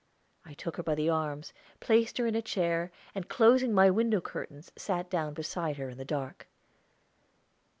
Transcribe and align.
I 0.43 0.55
took 0.55 0.77
her 0.77 0.81
by 0.83 0.95
the 0.95 1.11
arms, 1.11 1.53
placed 1.79 2.17
her 2.17 2.25
in 2.25 2.33
a 2.33 2.41
chair, 2.41 2.91
and 3.13 3.29
closing 3.29 3.71
my 3.71 3.91
window 3.91 4.19
curtains, 4.19 4.71
sat 4.75 5.11
down 5.11 5.35
beside 5.35 5.77
her 5.77 5.89
in 5.89 5.99
the 5.99 6.05
dark. 6.05 6.47